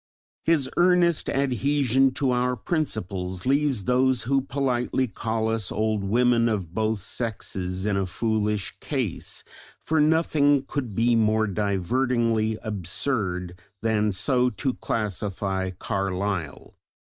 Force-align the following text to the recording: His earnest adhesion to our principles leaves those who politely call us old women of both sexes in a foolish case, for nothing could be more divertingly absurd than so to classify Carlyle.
His 0.43 0.67
earnest 0.77 1.29
adhesion 1.29 2.09
to 2.15 2.31
our 2.31 2.55
principles 2.55 3.45
leaves 3.45 3.83
those 3.83 4.23
who 4.23 4.41
politely 4.41 5.07
call 5.07 5.47
us 5.49 5.71
old 5.71 6.03
women 6.03 6.49
of 6.49 6.73
both 6.73 7.01
sexes 7.01 7.85
in 7.85 7.95
a 7.95 8.07
foolish 8.07 8.75
case, 8.79 9.43
for 9.79 9.99
nothing 9.99 10.63
could 10.67 10.95
be 10.95 11.15
more 11.15 11.45
divertingly 11.45 12.57
absurd 12.63 13.59
than 13.83 14.11
so 14.11 14.49
to 14.49 14.73
classify 14.73 15.69
Carlyle. 15.69 16.73